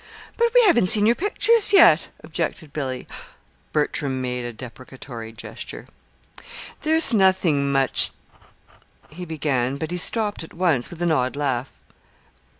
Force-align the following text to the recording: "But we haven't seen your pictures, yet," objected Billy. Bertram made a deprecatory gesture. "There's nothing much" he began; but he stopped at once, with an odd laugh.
"But 0.35 0.49
we 0.55 0.63
haven't 0.63 0.87
seen 0.87 1.05
your 1.05 1.13
pictures, 1.13 1.71
yet," 1.73 2.09
objected 2.23 2.73
Billy. 2.73 3.07
Bertram 3.71 4.19
made 4.19 4.45
a 4.45 4.51
deprecatory 4.51 5.31
gesture. 5.31 5.85
"There's 6.81 7.13
nothing 7.13 7.71
much" 7.71 8.09
he 9.11 9.25
began; 9.25 9.77
but 9.77 9.91
he 9.91 9.97
stopped 9.97 10.43
at 10.43 10.55
once, 10.55 10.89
with 10.89 11.03
an 11.03 11.11
odd 11.11 11.35
laugh. 11.35 11.71